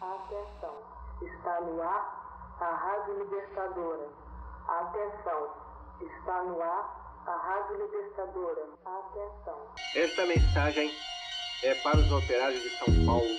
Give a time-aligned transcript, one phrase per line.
[0.00, 0.76] Atenção,
[1.22, 4.08] está no ar a Rádio Libertadora.
[4.68, 5.54] Atenção,
[6.02, 8.68] está no ar a Rádio Libertadora.
[8.84, 9.58] Atenção.
[9.94, 10.94] Esta mensagem
[11.62, 13.38] é para os operários de São Paulo,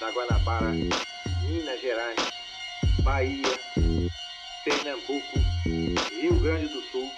[0.00, 0.72] da Guanabara,
[1.48, 2.18] Minas Gerais,
[3.02, 3.58] Bahia,
[4.64, 5.38] Pernambuco,
[6.10, 7.10] Rio Grande do Sul,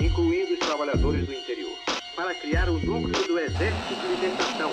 [0.00, 1.76] incluindo os trabalhadores do interior,
[2.16, 4.70] para criar o núcleo do Exército de Libertação.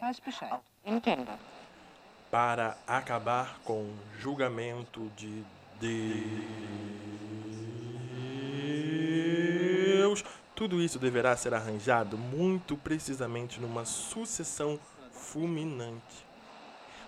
[0.00, 0.60] Faz Bescheid.
[0.84, 1.38] Entenda.
[2.30, 5.44] para acabar com julgamento de
[9.96, 10.24] Deus.
[10.54, 14.78] Tudo isso deverá ser arranjado muito precisamente numa sucessão
[15.12, 16.26] fulminante.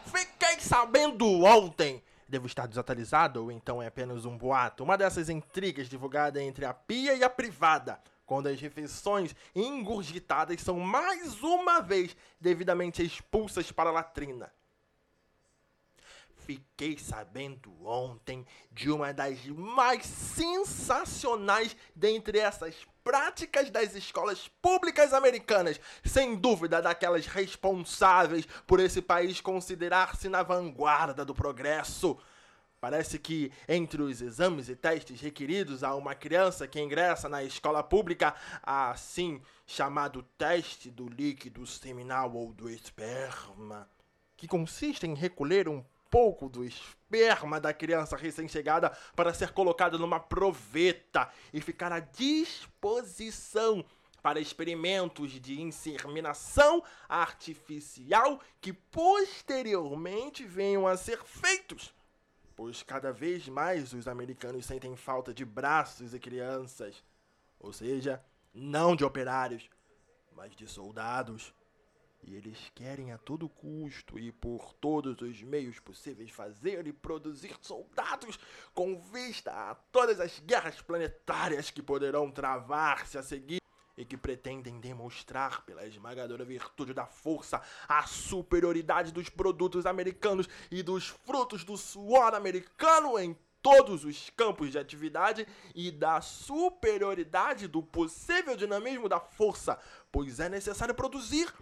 [0.06, 2.02] Fiquei sabendo ontem!
[2.28, 4.84] Devo estar desatualizado ou então é apenas um boato?
[4.84, 10.78] Uma dessas intrigas divulgada entre a pia e a privada, quando as refeições engurgitadas são
[10.78, 14.52] mais uma vez devidamente expulsas para a latrina.
[16.44, 25.80] Fiquei sabendo ontem de uma das mais sensacionais dentre essas práticas das escolas públicas americanas,
[26.04, 32.18] sem dúvida daquelas responsáveis por esse país considerar-se na vanguarda do progresso.
[32.80, 37.82] Parece que entre os exames e testes requeridos a uma criança que ingressa na escola
[37.82, 43.88] pública, há assim chamado teste do líquido seminal ou do esperma,
[44.36, 50.20] que consiste em recolher um pouco do esperma da criança recém-chegada para ser colocado numa
[50.20, 53.84] proveta e ficar à disposição
[54.22, 61.97] para experimentos de inseminação artificial que posteriormente venham a ser feitos.
[62.58, 67.04] Pois cada vez mais os americanos sentem falta de braços e crianças,
[67.56, 68.20] ou seja,
[68.52, 69.70] não de operários,
[70.34, 71.54] mas de soldados.
[72.20, 77.56] E eles querem a todo custo e por todos os meios possíveis fazer e produzir
[77.62, 78.36] soldados
[78.74, 83.60] com vista a todas as guerras planetárias que poderão travar-se a seguir
[83.98, 90.82] e que pretendem demonstrar pela esmagadora virtude da força a superioridade dos produtos americanos e
[90.82, 97.82] dos frutos do suor americano em todos os campos de atividade e da superioridade do
[97.82, 99.76] possível dinamismo da força,
[100.12, 101.52] pois é necessário produzir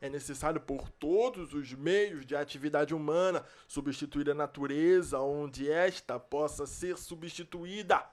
[0.00, 6.66] é necessário por todos os meios de atividade humana substituir a natureza onde esta possa
[6.66, 8.04] ser substituída.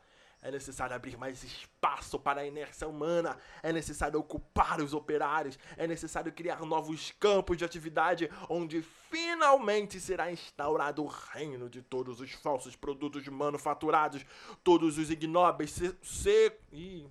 [0.46, 5.88] É necessário abrir mais espaço para a inércia humana, é necessário ocupar os operários, é
[5.88, 12.32] necessário criar novos campos de atividade onde finalmente será instaurado o reino de todos os
[12.32, 14.24] falsos produtos manufaturados,
[14.64, 15.98] todos os ignóbeis se...
[16.04, 16.54] se...
[16.72, 17.10] Ih.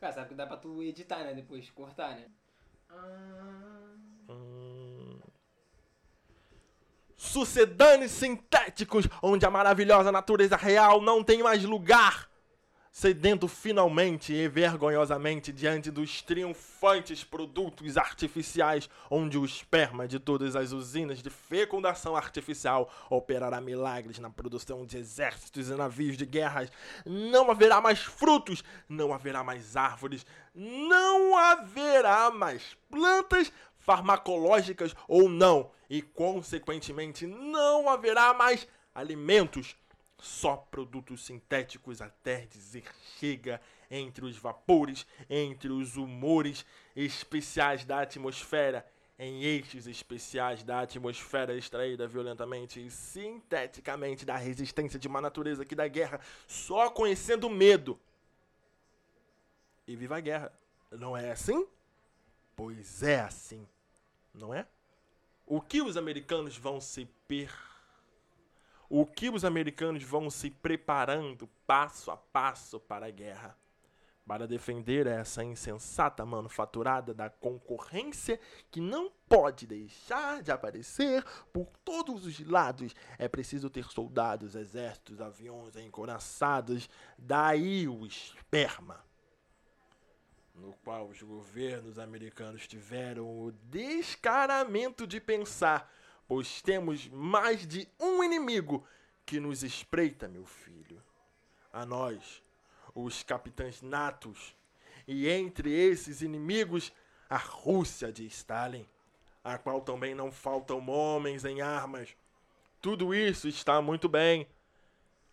[0.00, 1.34] Cara, sabe que dá pra tu editar, né?
[1.34, 2.30] Depois cortar, né?
[7.18, 12.28] Sucedanes sintéticos, onde a maravilhosa natureza real não tem mais lugar.
[12.92, 20.70] Cedendo finalmente e vergonhosamente diante dos triunfantes produtos artificiais, onde o esperma de todas as
[20.70, 26.70] usinas de fecundação artificial operará milagres na produção de exércitos e navios de guerras,
[27.04, 30.24] não haverá mais frutos, não haverá mais árvores,
[30.54, 33.52] não haverá mais plantas
[33.88, 39.74] farmacológicas ou não, e consequentemente não haverá mais alimentos.
[40.20, 42.84] Só produtos sintéticos até dizer
[43.18, 43.58] chega
[43.90, 48.84] entre os vapores, entre os humores especiais da atmosfera,
[49.18, 55.74] em eixos especiais da atmosfera extraída violentamente e sinteticamente da resistência de uma natureza que
[55.74, 57.98] dá guerra só conhecendo medo.
[59.86, 60.52] E viva a guerra.
[60.90, 61.66] Não é assim?
[62.58, 63.64] Pois é assim,
[64.38, 64.66] não é?
[65.44, 67.50] O que os americanos vão se per
[68.90, 73.54] o que os americanos vão se preparando passo a passo para a guerra,
[74.26, 78.40] para defender essa insensata manufaturada da concorrência
[78.70, 81.22] que não pode deixar de aparecer
[81.52, 82.94] por todos os lados.
[83.18, 89.07] É preciso ter soldados, exércitos, aviões encoraçados, daí o esperma.
[90.58, 95.90] No qual os governos americanos tiveram o descaramento de pensar
[96.28, 98.86] pois temos mais de um inimigo
[99.24, 101.02] que nos espreita, meu filho.
[101.72, 102.42] A nós,
[102.94, 104.54] os capitães natos,
[105.06, 106.92] e entre esses inimigos,
[107.30, 108.86] a Rússia de Stalin,
[109.42, 112.14] a qual também não faltam homens em armas.
[112.80, 114.46] Tudo isso está muito bem,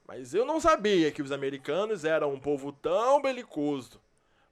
[0.07, 4.01] mas eu não sabia que os americanos eram um povo tão belicoso.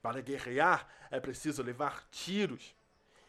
[0.04, 2.74] Para guerrear é preciso levar tiros.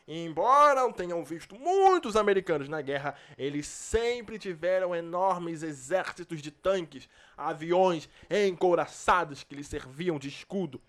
[0.06, 7.08] E embora tenham visto muitos americanos na guerra, eles sempre tiveram enormes exércitos de tanques,
[7.38, 10.82] aviões encouraçados que lhes serviam de escudo.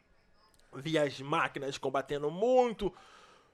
[0.74, 2.92] Via as máquinas combatendo muito,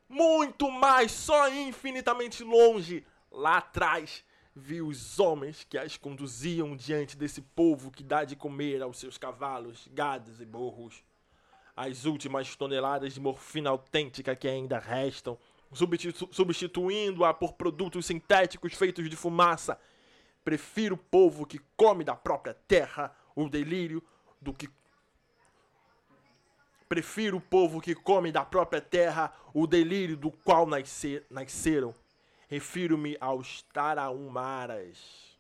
[0.09, 4.25] muito mais, só infinitamente longe, lá atrás.
[4.57, 9.19] Vi os homens que as conduziam diante desse povo que dá de comer aos seus
[9.19, 11.05] cavalos, gados e burros.
[11.77, 15.39] As últimas toneladas de morfina autêntica que ainda restam
[16.31, 19.81] substituindo-a por produtos sintéticos feitos de fumaça.
[20.45, 24.03] Prefiro o povo que come da própria terra o delírio
[24.41, 24.69] do que.
[26.89, 31.95] Prefiro o povo que come da própria terra o delírio do qual nascer, nasceram.
[32.49, 35.32] Refiro-me aos tarahumaras,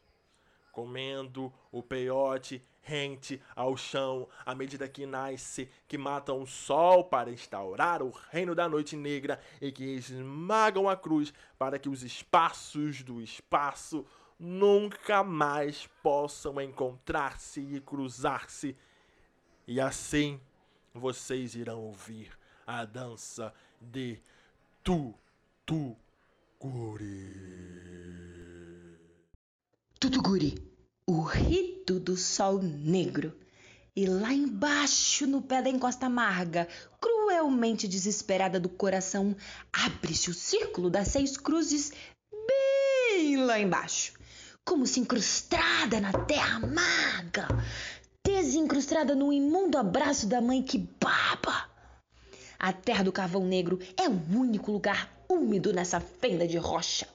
[0.72, 7.30] comendo o peiote rente ao chão à medida que nasce, que matam o sol para
[7.30, 13.02] instaurar o reino da noite negra e que esmagam a cruz para que os espaços
[13.02, 14.04] do espaço
[14.38, 18.76] nunca mais possam encontrar-se e cruzar-se.
[19.66, 20.40] E assim
[20.92, 22.36] vocês irão ouvir
[22.66, 24.20] a dança de
[24.82, 25.14] Tu
[25.64, 25.96] Tu
[26.58, 28.42] Guri.
[30.02, 30.58] Tutuguri
[31.06, 33.32] o rito do sol negro.
[33.94, 36.66] E lá embaixo, no pé da encosta amarga,
[37.00, 39.37] cruelmente desesperada do coração,
[39.72, 41.93] abre-se o círculo das seis cruzes
[42.49, 44.14] bem lá embaixo,
[44.64, 47.46] como se incrustada na terra amarga,
[48.26, 51.70] desincrustada no imundo abraço da mãe que baba.
[52.58, 57.06] A terra do carvão negro é o único lugar úmido nessa fenda de rocha.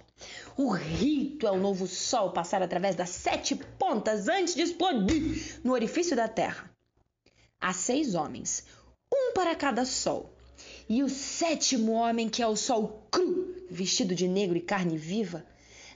[0.60, 5.72] O rito é o novo sol passar através das sete pontas antes de explodir no
[5.72, 6.68] orifício da terra.
[7.62, 8.66] Há seis homens,
[9.14, 10.34] um para cada sol.
[10.90, 15.46] E o sétimo homem, que é o sol cru, vestido de negro e carne viva.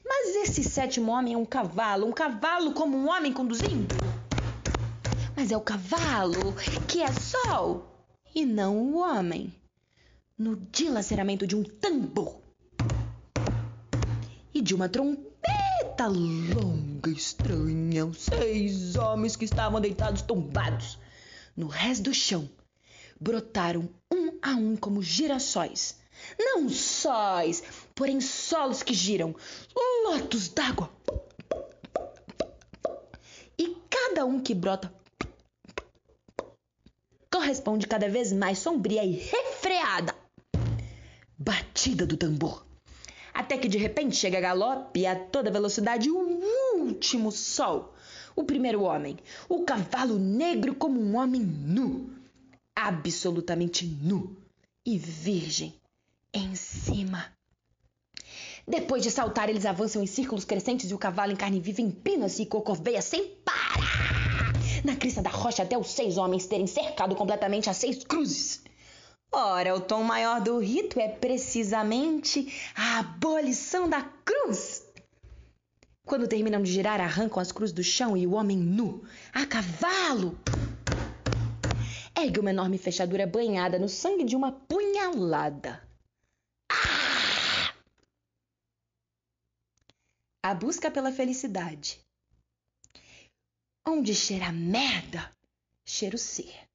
[0.05, 3.95] Mas esse sétimo homem é um cavalo, um cavalo como um homem conduzindo.
[5.35, 6.53] Mas é o cavalo
[6.87, 8.05] que é sol
[8.35, 9.51] e não o homem.
[10.37, 12.40] No dilaceramento de um tambor
[14.53, 20.97] e de uma trombeta longa e estranha, seis homens que estavam deitados tombados
[21.55, 22.49] no resto do chão
[23.19, 25.99] brotaram um a um como girassóis.
[26.39, 27.63] Não sóis,
[27.95, 29.35] porém solos que giram,
[30.05, 30.89] lotos d'água.
[33.57, 34.91] E cada um que brota
[37.31, 40.15] corresponde cada vez mais sombria e refreada
[41.37, 42.65] batida do tambor
[43.33, 46.41] até que de repente chega a galope a toda velocidade o
[46.77, 47.93] último sol,
[48.35, 49.17] o primeiro homem,
[49.47, 52.09] o cavalo negro como um homem nu,
[52.75, 54.35] absolutamente nu
[54.85, 55.73] e virgem
[56.33, 57.25] em cima.
[58.67, 62.43] Depois de saltar, eles avançam em círculos crescentes e o cavalo em carne viva empina-se
[62.43, 64.21] e cocoveia sem parar.
[64.83, 68.63] Na crista da rocha, até os seis homens terem cercado completamente as seis cruzes.
[69.33, 74.85] Ora, o tom maior do rito é precisamente a abolição da cruz.
[76.05, 80.37] Quando terminam de girar, arrancam as cruzes do chão e o homem nu, a cavalo,
[82.17, 85.81] ergue uma enorme fechadura banhada no sangue de uma punhalada.
[86.69, 87.73] Ah!
[90.43, 92.01] A busca pela felicidade.
[93.87, 95.33] Onde cheira merda,
[95.85, 96.70] cheira o ser.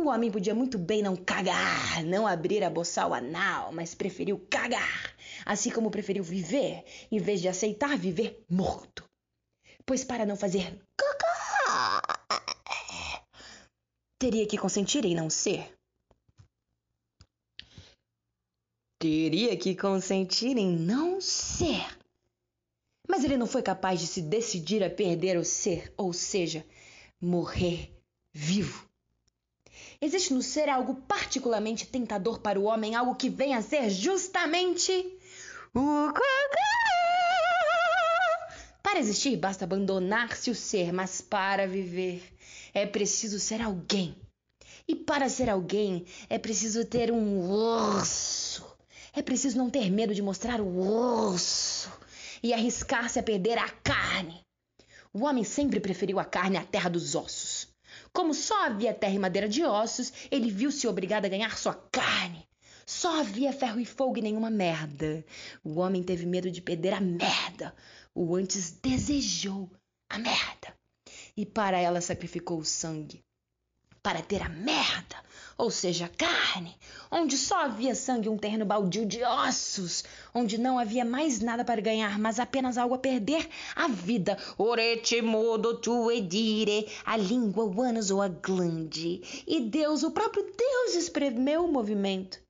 [0.00, 5.12] O homem podia muito bem não cagar, não abrir a boçal anal, mas preferiu cagar,
[5.44, 9.04] assim como preferiu viver, em vez de aceitar viver morto.
[9.84, 12.02] Pois para não fazer cacá,
[14.20, 15.76] teria que consentir em não ser.
[19.00, 21.98] Teria que consentir em não ser.
[23.08, 26.64] Mas ele não foi capaz de se decidir a perder o ser, ou seja,
[27.20, 27.92] morrer
[28.32, 28.87] vivo.
[30.00, 34.92] Existe no ser algo particularmente tentador para o homem, algo que vem a ser justamente
[35.74, 36.12] o
[38.80, 42.22] Para existir, basta abandonar-se o ser, mas para viver
[42.72, 44.14] é preciso ser alguém.
[44.86, 48.64] E para ser alguém é preciso ter um osso.
[49.12, 51.90] É preciso não ter medo de mostrar o osso
[52.40, 54.46] e arriscar-se a perder a carne.
[55.12, 57.57] O homem sempre preferiu a carne à terra dos ossos.
[58.18, 62.48] Como só havia terra e madeira de ossos, ele viu-se obrigado a ganhar sua carne.
[62.84, 65.24] Só havia ferro e fogo e nenhuma merda.
[65.62, 67.72] O homem teve medo de perder a merda.
[68.12, 69.70] O antes desejou
[70.10, 70.74] a merda.
[71.36, 73.22] E para ela sacrificou o sangue.
[74.02, 75.22] Para ter a merda,
[75.58, 76.78] ou seja, carne,
[77.10, 81.80] onde só havia sangue um terreno baldio de ossos, onde não havia mais nada para
[81.80, 84.38] ganhar, mas apenas algo a perder, a vida.
[84.56, 89.20] Orete modo tu edire, a língua, o ânus ou a glande.
[89.48, 92.40] E Deus, o próprio Deus, espremeu o movimento.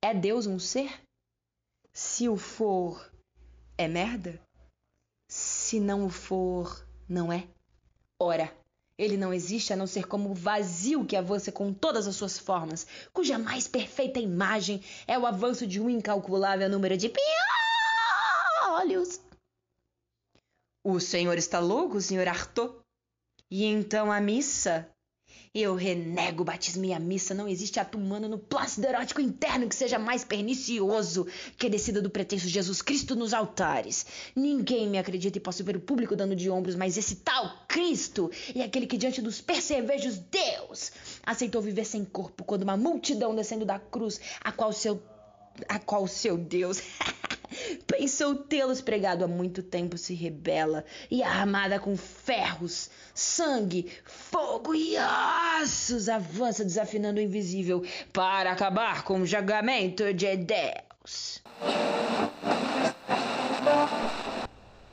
[0.00, 1.02] É Deus um ser?
[1.92, 3.10] Se o for,
[3.76, 4.40] é merda?
[5.28, 7.48] Se não o for, não é?
[8.20, 8.56] Ora,
[8.98, 12.36] ele não existe a não ser como o vazio que avança com todas as suas
[12.38, 17.12] formas, cuja mais perfeita imagem é o avanço de um incalculável número de
[18.66, 19.20] olhos.
[20.84, 22.80] O senhor está louco, senhor Arthur?
[23.50, 24.90] E então a missa?
[25.54, 27.34] Eu renego o batismo e a missa.
[27.34, 31.26] Não existe ato humano no plácido erótico interno que seja mais pernicioso
[31.56, 34.06] que a descida do pretenso Jesus Cristo nos altares.
[34.34, 38.30] Ninguém me acredita e posso ver o público dando de ombros, mas esse tal Cristo
[38.54, 40.92] é aquele que diante dos percevejos Deus
[41.24, 45.02] aceitou viver sem corpo quando uma multidão descendo da cruz, a qual seu
[45.68, 46.80] a qual seu Deus
[47.86, 54.96] pensou tê-los pregado há muito tempo se rebela e armada com ferros, sangue, fogo e
[55.60, 61.42] ossos avança desafinando o invisível para acabar com o julgamento de Deus.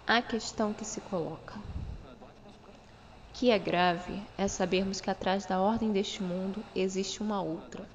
[0.07, 1.55] A questão que se coloca.
[3.33, 7.85] Que é grave é sabermos que atrás da ordem deste mundo existe uma outra.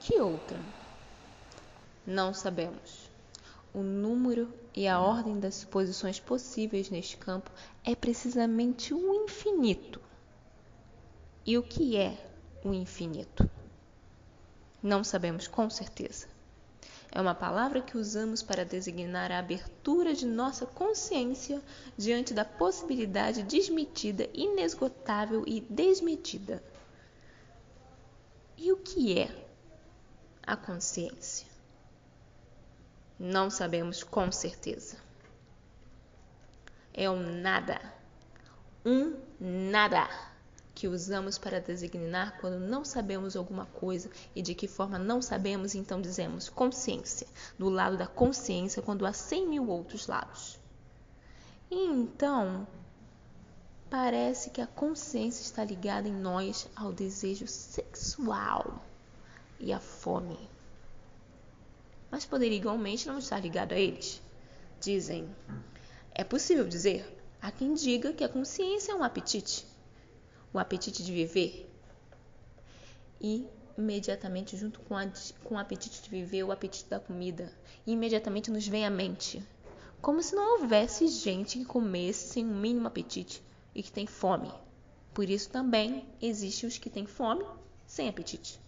[0.00, 0.58] Que outra?
[2.06, 3.07] Não sabemos.
[3.74, 7.50] O número e a ordem das suposições possíveis neste campo
[7.84, 10.00] é precisamente o infinito.
[11.44, 12.16] E o que é
[12.64, 13.48] o infinito?
[14.82, 16.26] Não sabemos com certeza.
[17.10, 21.62] É uma palavra que usamos para designar a abertura de nossa consciência
[21.96, 26.62] diante da possibilidade desmedida, inesgotável e desmedida.
[28.56, 29.46] E o que é
[30.46, 31.47] a consciência?
[33.18, 34.96] Não sabemos com certeza.
[36.94, 37.80] É um nada,
[38.86, 40.08] um nada
[40.72, 45.74] que usamos para designar quando não sabemos alguma coisa e de que forma não sabemos,
[45.74, 47.26] então dizemos consciência,
[47.58, 50.56] do lado da consciência, quando há cem mil outros lados.
[51.68, 52.68] E então,
[53.90, 58.80] parece que a consciência está ligada em nós ao desejo sexual
[59.58, 60.38] e à fome
[62.10, 64.20] mas poderia igualmente não estar ligado a eles.
[64.80, 65.28] Dizem,
[66.12, 67.06] é possível dizer,
[67.40, 69.66] há quem diga que a consciência é um apetite,
[70.52, 71.70] o apetite de viver.
[73.20, 73.46] E
[73.76, 75.06] imediatamente, junto com, a,
[75.44, 77.52] com o apetite de viver, o apetite da comida,
[77.86, 79.42] e imediatamente nos vem à mente,
[80.00, 83.42] como se não houvesse gente que comesse sem um mínimo apetite
[83.74, 84.52] e que tem fome.
[85.14, 87.44] Por isso também existem os que têm fome
[87.86, 88.60] sem apetite.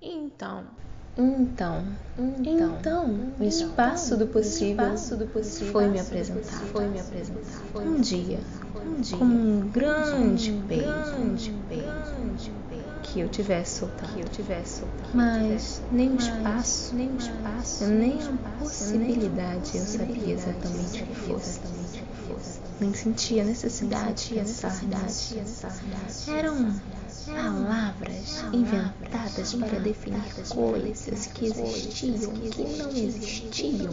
[0.00, 0.68] Então,
[1.16, 1.84] então,
[2.18, 7.40] então, então, o espaço do possível, espaço do possível foi me apresentar, foi me apresentar.
[7.76, 8.40] Um dia,
[8.74, 12.52] um dia, como um grande peixe,
[13.02, 15.10] que eu tivesse soltado, que eu tivesse soltado.
[15.12, 21.14] Mas nem o espaço, nem o espaço, nem a possibilidade eu sabia exatamente o que
[21.14, 21.60] fosse.
[22.80, 25.36] Nem sentia necessidade de pensar nisso.
[26.28, 26.74] Eram
[27.26, 33.92] palavras inventadas para definir coisas que existiam, que não existiam,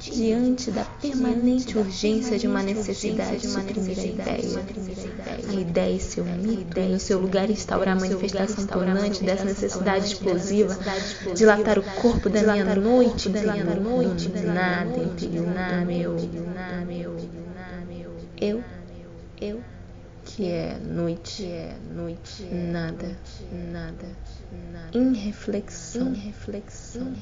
[0.00, 4.64] diante da permanente urgência de uma necessidade de suprimir a ideia.
[5.48, 10.06] A ideia e seu mito, e no seu lugar instaurar a manifestação tornante dessa necessidade
[10.06, 10.78] explosiva,
[11.34, 14.92] dilatar o corpo da minha noite, da minha noite, nada
[15.54, 16.16] nada meu,
[18.40, 18.64] eu,
[19.40, 19.62] eu
[20.24, 23.16] que é noite, é noite, nada,
[23.50, 24.06] nada,
[24.72, 24.98] nada.
[24.98, 27.12] Em reflexão, em reflexão,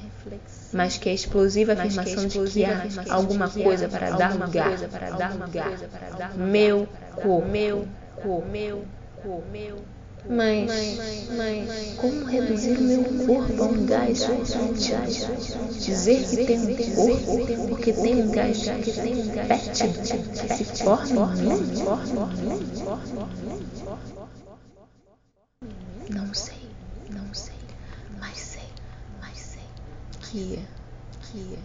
[0.73, 5.35] mas que a explosiva afirmação de que há alguma coisa para dar lugar, para dar
[5.35, 5.79] lugar,
[6.37, 7.89] meu corpo, meu
[8.23, 8.85] corpo, meu
[9.23, 9.79] corpo, meu
[10.29, 10.99] mas,
[11.37, 14.27] mas, como reduzir o meu corpo a um gás?
[15.79, 22.61] Dizer que tem um corpo porque tem um gás que se forma em mim?
[26.11, 26.69] Não sei,
[27.11, 27.55] não sei,
[28.19, 28.69] mas sei,
[29.21, 29.63] mas sei
[30.21, 30.59] que,
[31.23, 31.59] que,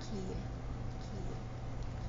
[0.00, 0.36] que,
[1.00, 1.16] que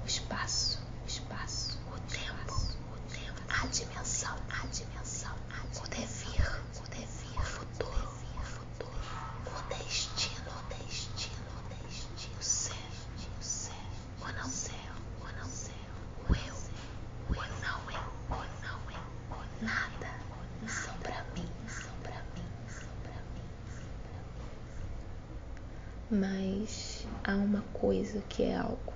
[0.03, 2.53] o espaço, espaço, o tempo,
[2.91, 5.35] o tempo, a dimensão, a dimensão,
[5.83, 8.99] o devir, o devir, o futuro, o futuro,
[9.45, 12.75] o destino, o destino, o destino, o céu,
[13.39, 13.75] o céu,
[14.21, 15.73] o não céu, o não céu,
[16.29, 16.55] o eu,
[17.29, 20.11] o eu não eu, o não eu, o nada,
[20.67, 22.19] são pra mim, são pra
[26.11, 28.93] Mas há uma coisa que é algo,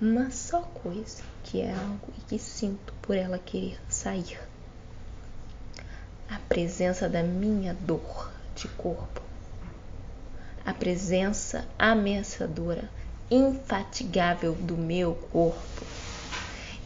[0.00, 4.40] uma só coisa que é algo e que sinto por ela querer sair.
[6.26, 9.20] A presença da minha dor de corpo.
[10.64, 12.88] A presença ameaçadora,
[13.30, 15.84] infatigável do meu corpo.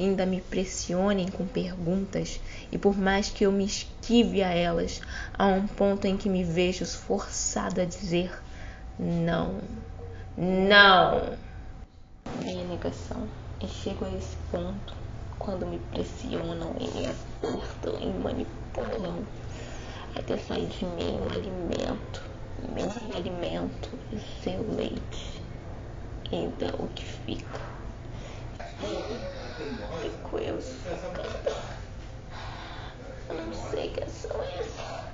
[0.00, 2.40] Ainda me pressionem com perguntas
[2.72, 5.00] e por mais que eu me esquive a elas,
[5.32, 8.42] há um ponto em que me vejo forçada a dizer
[9.02, 9.58] não,
[10.36, 11.36] não.
[12.40, 13.26] Minha negação
[13.60, 14.94] e chego a esse ponto
[15.40, 19.26] quando me pressionam e me apertam e manipulam
[20.16, 22.22] até sair de mim um alimento,
[22.74, 25.42] meu alimento e o seu leite.
[26.30, 27.60] Então o que fica?
[30.00, 30.60] Fico eu
[33.28, 34.72] Eu não sei quem são esses.
[34.76, 35.11] Os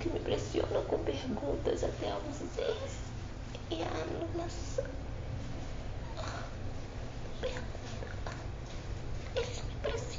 [0.00, 2.64] que me pressionam com perguntas até a ausência
[3.70, 4.84] e a anulação.
[9.34, 10.18] Eles me pressionam.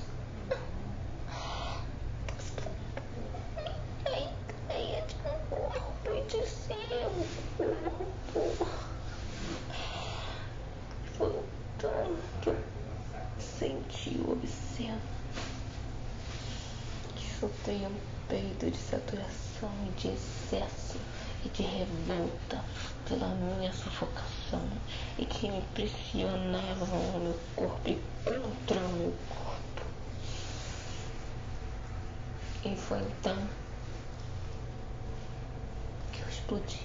[4.05, 7.23] A ideia de um corpo e de ser um
[8.33, 8.67] corpo.
[11.17, 11.43] Foi o
[11.79, 12.57] tom que eu
[13.39, 15.01] senti o obsceno.
[17.15, 17.95] Que soltei um
[18.29, 20.97] peito de saturação e de excesso
[21.43, 22.63] e de revolta
[23.07, 24.61] pela minha sufocação
[25.17, 25.61] e que me
[25.99, 29.81] pressionavam o meu corpo e contra o meu corpo.
[32.63, 33.37] E foi então
[36.11, 36.79] que eu explodi.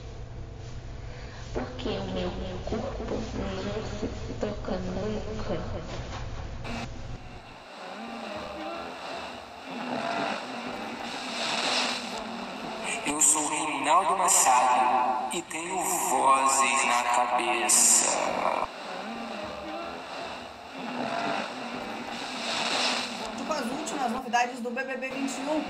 [1.53, 2.31] Porque o meu
[2.65, 3.21] corpo não
[3.99, 4.09] se
[4.41, 5.95] troca nunca.
[13.07, 18.35] Eu sou Reinaldo Machado e tenho vozes na cabeça.
[23.94, 25.65] Com as novidades do BBB 21.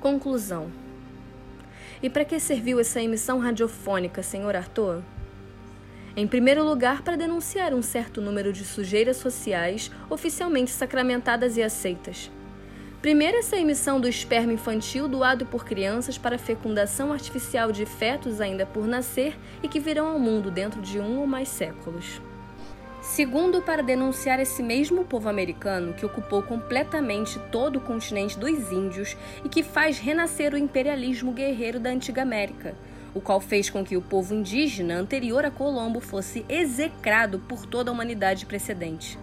[0.00, 0.72] Conclusão.
[2.02, 5.04] E para que serviu essa emissão radiofônica, senhor Arthur?
[6.20, 12.30] Em primeiro lugar, para denunciar um certo número de sujeiras sociais oficialmente sacramentadas e aceitas.
[13.00, 18.66] Primeiro, essa emissão do esperma infantil doado por crianças para fecundação artificial de fetos ainda
[18.66, 22.20] por nascer e que virão ao mundo dentro de um ou mais séculos.
[23.00, 29.16] Segundo, para denunciar esse mesmo povo americano que ocupou completamente todo o continente dos índios
[29.42, 32.76] e que faz renascer o imperialismo guerreiro da antiga América,
[33.14, 37.90] o qual fez com que o povo indígena anterior a Colombo fosse execrado por toda
[37.90, 39.18] a humanidade precedente.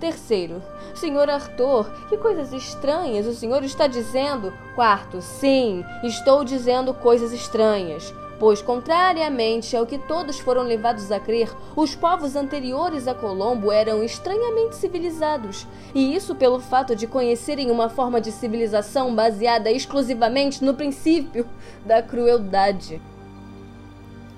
[0.00, 0.62] Terceiro,
[0.94, 4.52] senhor Arthur, que coisas estranhas o senhor está dizendo?
[4.74, 11.50] Quarto, sim, estou dizendo coisas estranhas pois, contrariamente ao que todos foram levados a crer,
[11.74, 17.88] os povos anteriores a Colombo eram estranhamente civilizados, e isso pelo fato de conhecerem uma
[17.88, 21.46] forma de civilização baseada exclusivamente no princípio
[21.84, 23.00] da crueldade.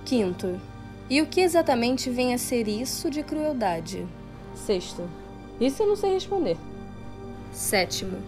[0.05, 0.61] Quinto,
[1.11, 4.07] e o que exatamente vem a ser isso de crueldade?
[4.55, 5.03] Sexto,
[5.61, 6.57] isso eu não sei responder.
[7.53, 8.19] Sétimo,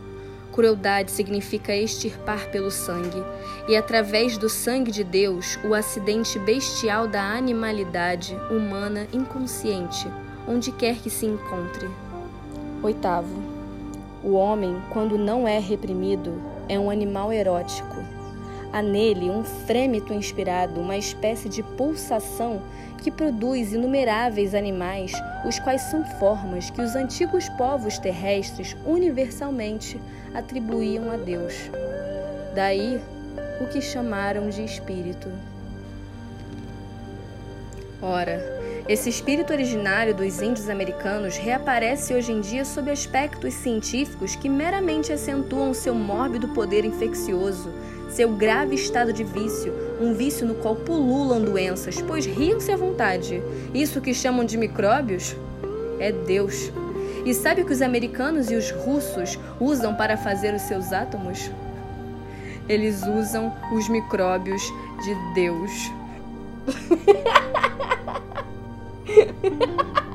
[0.61, 3.25] Crueldade significa extirpar pelo sangue,
[3.66, 10.07] e através do sangue de Deus, o acidente bestial da animalidade humana inconsciente,
[10.46, 11.88] onde quer que se encontre.
[12.83, 13.42] Oitavo.
[14.23, 16.31] O homem, quando não é reprimido,
[16.68, 17.96] é um animal erótico.
[18.72, 22.62] Há nele um frêmito inspirado, uma espécie de pulsação
[22.98, 25.12] que produz inumeráveis animais,
[25.44, 30.00] os quais são formas que os antigos povos terrestres universalmente
[30.33, 31.54] atribuíam a Deus.
[32.54, 33.00] Daí
[33.61, 35.28] o que chamaram de espírito.
[38.02, 38.40] Ora,
[38.88, 45.12] esse espírito originário dos índios americanos reaparece hoje em dia sob aspectos científicos que meramente
[45.12, 47.70] acentuam seu mórbido poder infeccioso,
[48.11, 53.42] seu grave estado de vício, um vício no qual pululam doenças, pois riam-se à vontade.
[53.73, 55.37] Isso que chamam de micróbios
[55.99, 56.73] é Deus.
[57.25, 61.51] E sabe o que os americanos e os russos usam para fazer os seus átomos?
[62.68, 64.62] Eles usam os micróbios
[65.03, 65.90] de Deus.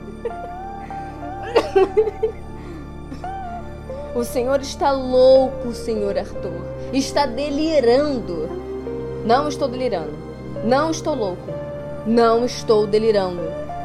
[4.18, 6.64] O Senhor está louco, Senhor Arthur.
[6.92, 8.48] Está delirando.
[9.24, 10.12] Não estou delirando.
[10.64, 11.52] Não estou louco.
[12.04, 13.42] Não estou delirando.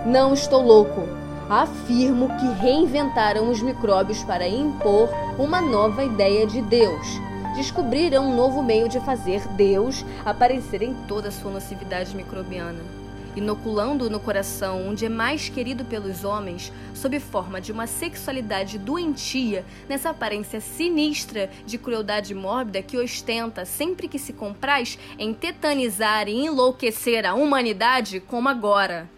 [0.08, 1.04] Não estou louco.
[1.48, 7.08] Afirmo que reinventaram os micróbios para impor uma nova ideia de Deus.
[7.56, 13.03] Descobriram um novo meio de fazer Deus aparecer em toda a sua nocividade microbiana
[13.36, 19.66] inoculando no coração onde é mais querido pelos homens, sob forma de uma sexualidade doentia,
[19.88, 26.46] nessa aparência sinistra de crueldade mórbida que ostenta sempre que se compraz em tetanizar e
[26.46, 29.10] enlouquecer a humanidade como agora.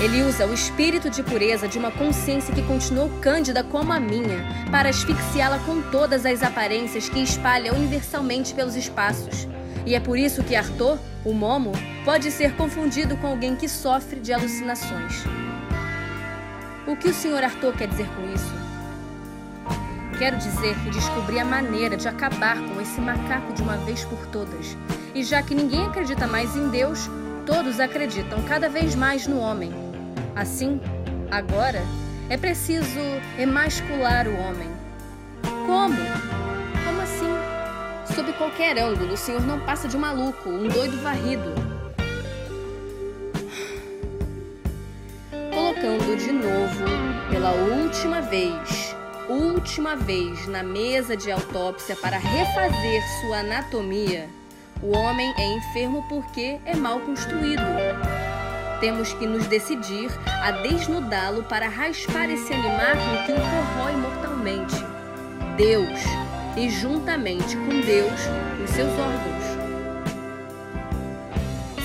[0.00, 4.46] Ele usa o espírito de pureza de uma consciência que continuou cândida como a minha,
[4.70, 9.46] para asfixiá-la com todas as aparências que espalha universalmente pelos espaços.
[9.84, 14.20] E é por isso que Arthur, o Momo, pode ser confundido com alguém que sofre
[14.20, 15.22] de alucinações.
[16.86, 17.44] O que o Sr.
[17.44, 18.54] Arthur quer dizer com isso?
[20.18, 24.26] Quero dizer que descobri a maneira de acabar com esse macaco de uma vez por
[24.28, 24.78] todas.
[25.14, 27.10] E já que ninguém acredita mais em Deus,
[27.44, 29.89] todos acreditam cada vez mais no homem.
[30.40, 30.80] Assim,
[31.30, 31.82] agora,
[32.30, 32.98] é preciso
[33.38, 34.70] emascular o homem.
[35.66, 35.98] Como?
[36.82, 38.14] Como assim?
[38.14, 41.52] Sob qualquer ângulo, o senhor não passa de um maluco, um doido varrido.
[45.52, 46.84] Colocando de novo,
[47.30, 48.96] pela última vez,
[49.28, 54.26] última vez na mesa de autópsia para refazer sua anatomia,
[54.82, 58.29] o homem é enfermo porque é mal construído.
[58.80, 60.10] Temos que nos decidir
[60.42, 64.74] a desnudá-lo para raspar esse animal que o corrói mortalmente.
[65.54, 66.00] Deus,
[66.56, 68.20] e juntamente com Deus,
[68.64, 69.50] os seus órgãos.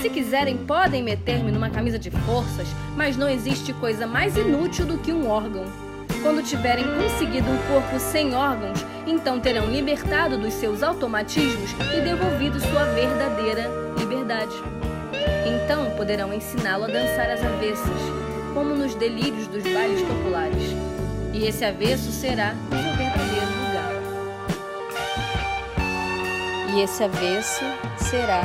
[0.00, 4.96] Se quiserem, podem meter-me numa camisa de forças, mas não existe coisa mais inútil do
[4.96, 5.64] que um órgão.
[6.22, 12.58] Quando tiverem conseguido um corpo sem órgãos, então terão libertado dos seus automatismos e devolvido
[12.58, 14.54] sua verdadeira liberdade.
[15.46, 18.00] Então poderão ensiná-lo a dançar as avessas,
[18.52, 20.74] como nos delírios dos bailes populares.
[21.32, 23.92] E esse avesso será o seu verdadeiro lugar.
[26.74, 27.64] E esse avesso
[27.96, 28.42] será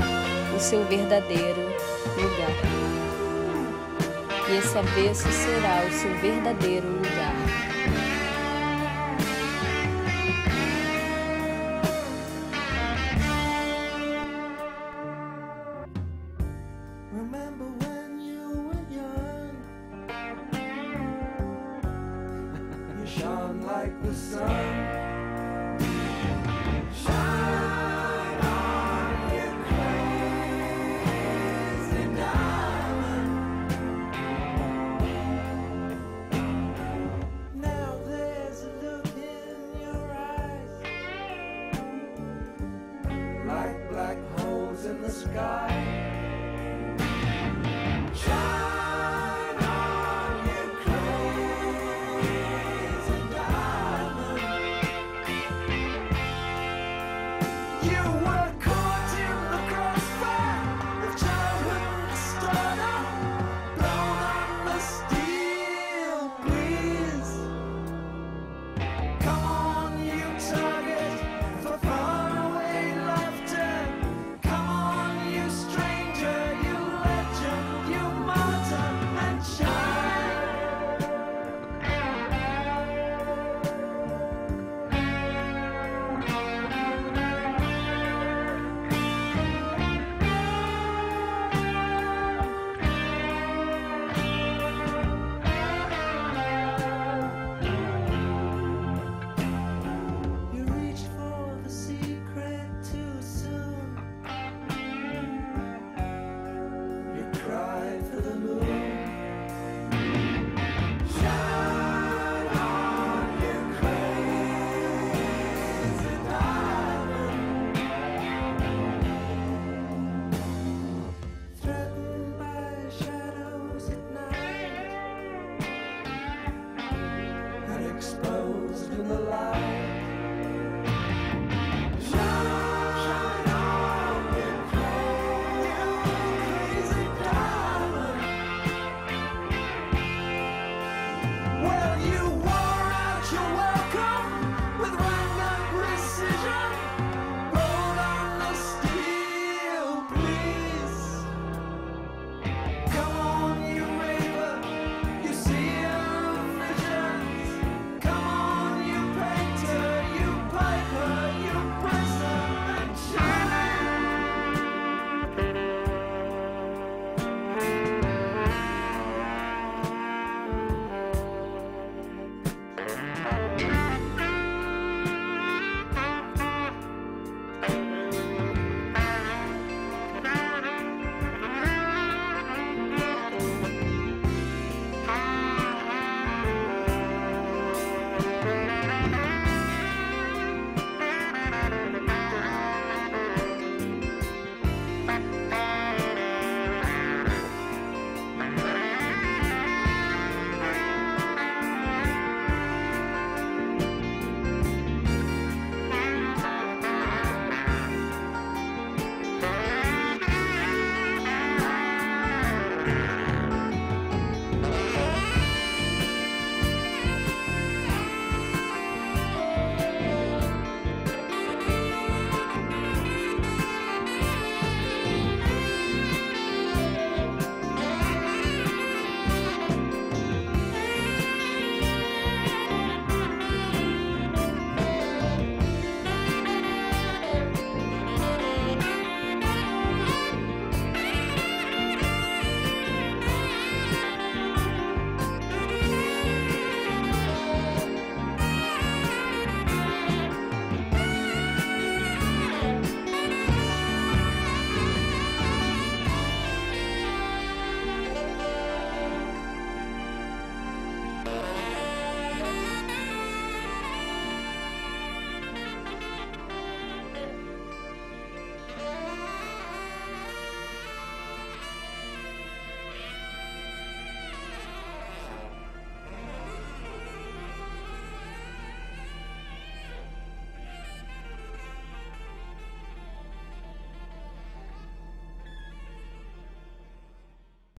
[0.55, 1.61] o seu verdadeiro
[2.15, 2.51] lugar.
[4.49, 7.10] E esse avesso será o seu verdadeiro lugar.